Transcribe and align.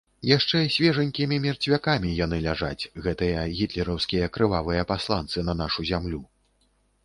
Яшчэ 0.27 0.61
свежанькімі 0.75 1.37
мерцвякамі 1.43 2.15
яны 2.25 2.39
ляжаць, 2.47 2.89
гэтыя 3.09 3.45
гітлераўскія 3.61 4.33
крывавыя 4.39 4.89
пасланцы 4.93 5.37
на 5.51 5.59
нашу 5.65 5.81
зямлю. 5.95 6.21